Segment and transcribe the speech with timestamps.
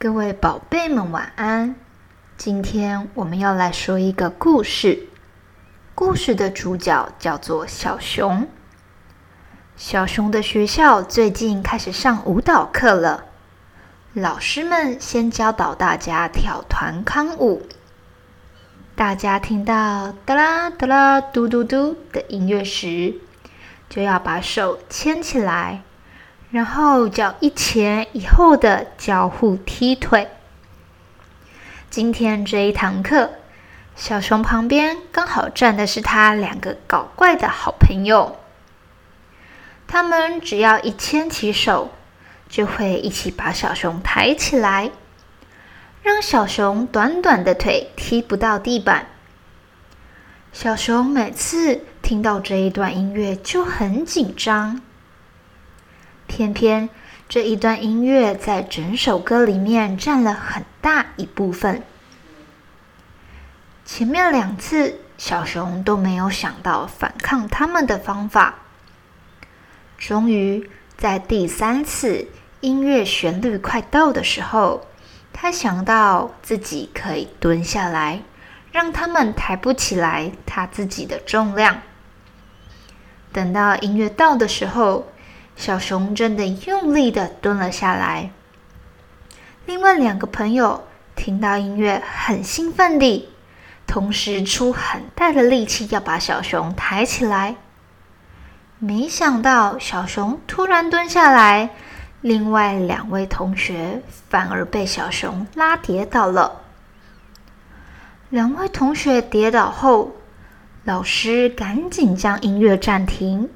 [0.00, 1.74] 各位宝贝们，晚安！
[2.36, 5.08] 今天我们要来说一个故事。
[5.92, 8.46] 故事的主角叫做小熊。
[9.76, 13.24] 小熊的学校最近开始上舞蹈课了，
[14.12, 17.66] 老师们先教导大家跳团康舞。
[18.94, 23.16] 大家听到哒啦哒啦嘟嘟嘟的音乐时，
[23.90, 25.82] 就要把手牵起来。
[26.50, 30.28] 然后脚一前一后的交互踢腿。
[31.90, 33.32] 今天这一堂课，
[33.94, 38.38] 小熊旁边刚好站的是他两个搞怪的好朋友。
[39.86, 41.90] 他们只要一牵起手，
[42.48, 44.90] 就会一起把小熊抬起来，
[46.02, 49.06] 让小熊短短的腿踢不到地板。
[50.52, 54.80] 小熊每次听到这一段音乐就很紧张。
[56.28, 56.88] 偏偏
[57.28, 61.82] 这一段音乐在整首歌里面占了很大一部分。
[63.84, 68.54] 前面两次小熊都没有想到反抗他们的方法，
[69.98, 72.28] 终于在第三次
[72.60, 74.86] 音乐旋律快到的时候，
[75.32, 78.22] 他想到自己可以蹲下来，
[78.70, 81.82] 让他们抬不起来他自己的重量。
[83.32, 85.08] 等到音乐到的时候。
[85.58, 88.30] 小熊真的用力的蹲了下来。
[89.66, 90.84] 另外两个朋友
[91.16, 93.28] 听到音乐，很兴奋地，
[93.84, 97.56] 同时出很大的力气要把小熊抬起来。
[98.78, 101.70] 没想到小熊突然蹲下来，
[102.20, 106.62] 另外两位同学反而被小熊拉跌倒了。
[108.30, 110.12] 两位同学跌倒后，
[110.84, 113.50] 老师赶紧将音乐暂停。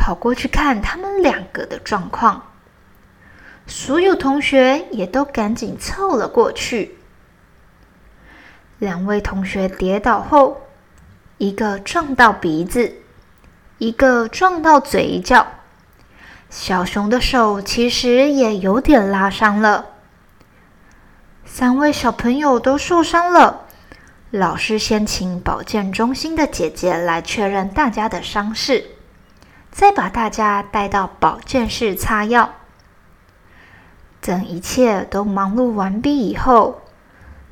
[0.00, 2.46] 跑过去看他们两个的状况，
[3.66, 6.96] 所有同学也都赶紧凑了过去。
[8.78, 10.62] 两位同学跌倒后，
[11.36, 12.94] 一个撞到鼻子，
[13.76, 15.46] 一个撞到嘴角。
[16.48, 19.84] 小熊的手其实也有点拉伤了。
[21.44, 23.66] 三位小朋友都受伤了，
[24.30, 28.96] 老师先请保健中心的姐姐来确认大家的伤势。
[29.70, 32.54] 再把大家带到保健室擦药。
[34.20, 36.82] 等一切都忙碌完毕以后，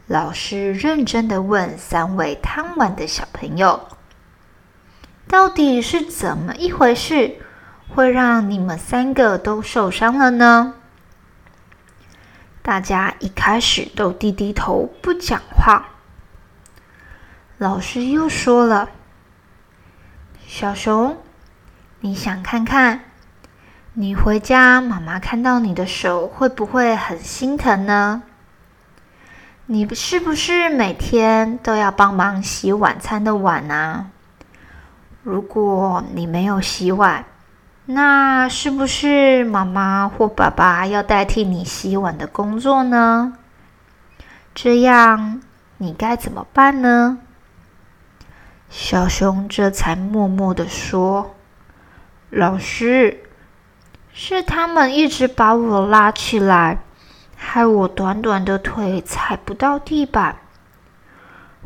[0.07, 3.89] 老师认真的问三位贪玩的小朋友
[5.27, 7.37] ：“到底是怎么一回事，
[7.89, 10.75] 会让你们三个都受伤了呢？”
[12.61, 15.89] 大家一开始都低低头不讲话。
[17.57, 18.91] 老师又说了
[20.47, 21.17] ：“小熊。”
[22.01, 23.01] 你想看看，
[23.95, 28.23] 你回家妈妈看到你的手会不会很心疼呢？
[29.67, 34.07] 你是不是每天都要帮忙洗晚餐的碗啊？
[35.25, 37.25] 如果你没有洗碗，
[37.87, 43.33] 那是不是妈妈或爸爸要代替你洗碗的工作呢？
[44.55, 45.43] 这样
[45.79, 47.19] 你该怎么办呢？
[48.71, 51.35] 小熊这才默默的说。
[52.31, 53.25] 老师，
[54.13, 56.79] 是他们一直把我拉起来，
[57.35, 60.37] 害我短短的腿踩不到地板。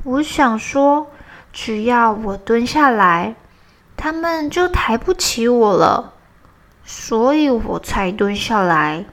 [0.05, 1.09] 我想说，
[1.53, 3.35] 只要我蹲下来，
[3.97, 6.13] 他们就抬不起我了，
[6.85, 9.05] 所以我才蹲下来。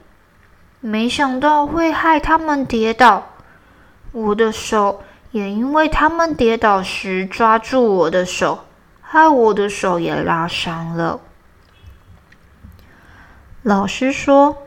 [0.78, 3.26] 没想到会害他们跌倒，
[4.12, 8.66] 我的手也因为他们跌倒时抓住我的手，
[9.00, 11.18] 害我的手也拉伤了。
[13.62, 14.62] 老师说：“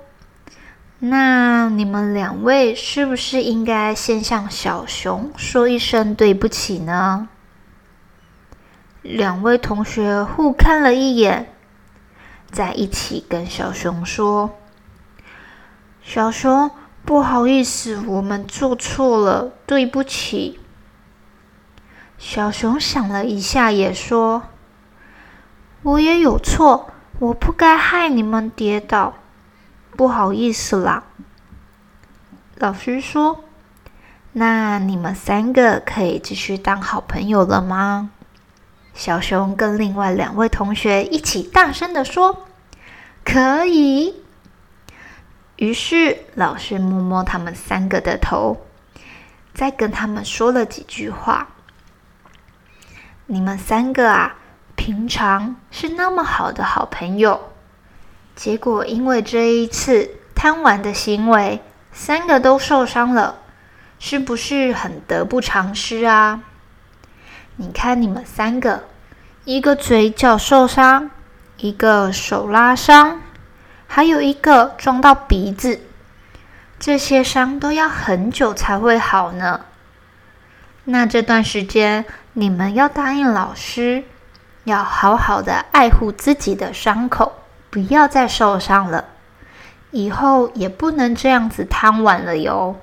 [1.00, 7.28] 那你们两位是不是应该先向小熊说一声对不起呢？”
[9.02, 11.52] 两位同学互看了一眼，
[12.52, 14.52] 在一起跟小熊说
[16.04, 16.70] ：“小熊，
[17.04, 20.60] 不好意思，我们做错了，对不起。”
[22.20, 24.44] 小熊想了一下，也说
[25.82, 29.14] ：“我也有错。”我不该害你们跌倒，
[29.96, 31.04] 不好意思啦。
[32.56, 33.46] 老师说
[34.34, 38.12] ：“那你们三个可以继续当好朋友了吗？”
[38.94, 42.48] 小熊跟另外两位同学一起大声的说
[43.24, 44.22] ：“可以。”
[45.58, 48.66] 于是老师摸摸他们三个的头，
[49.54, 51.50] 再跟他们说了几句话
[53.28, 54.38] ：“你们三个啊。”
[54.86, 57.54] 平常是那么好的好朋友，
[58.36, 61.62] 结果因为这一次贪玩的行为，
[61.94, 63.38] 三个都受伤了，
[63.98, 66.42] 是不是很得不偿失啊？
[67.56, 68.84] 你看你们三个，
[69.46, 71.10] 一个嘴角受伤，
[71.56, 73.22] 一个手拉伤，
[73.88, 75.80] 还有一个撞到鼻子，
[76.78, 79.62] 这些伤都要很久才会好呢。
[80.84, 82.04] 那这段时间，
[82.34, 84.04] 你们要答应老师，
[84.64, 87.34] 要好好的爱护自己的伤口，
[87.70, 89.06] 不要再受伤了。
[89.92, 92.76] 以后也不能这样子贪玩了哟。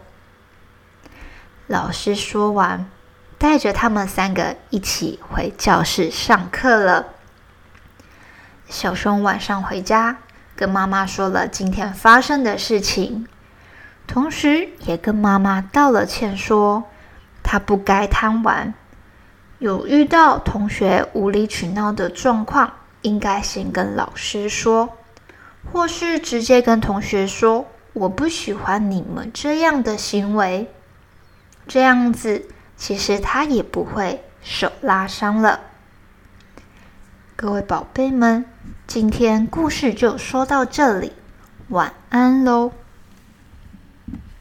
[1.66, 2.86] 老师说完，
[3.38, 7.06] 带着他们三个一起回教室上课了。
[8.68, 10.18] 小熊晚上回家，
[10.54, 13.26] 跟妈妈说了今天发生的事情，
[14.06, 16.84] 同时也跟妈妈道了歉，说。
[17.42, 18.74] 他不该贪玩，
[19.60, 22.72] 有遇到同学无理取闹的状况，
[23.02, 24.96] 应该先跟老师说，
[25.70, 30.72] 或是直接跟同学说：“我不喜欢你们这样的行为。”
[31.68, 32.46] 这样子，
[32.78, 35.60] 其实他也不会手拉伤了。
[37.36, 38.46] 各位宝贝们，
[38.86, 41.12] 今天故事就说到这里，
[41.68, 42.72] 晚安喽。